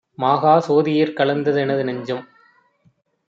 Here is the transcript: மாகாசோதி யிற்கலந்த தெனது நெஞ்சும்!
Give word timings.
மாகாசோதி 0.17 0.91
யிற்கலந்த 0.91 1.53
தெனது 1.53 1.83
நெஞ்சும்! 1.83 2.23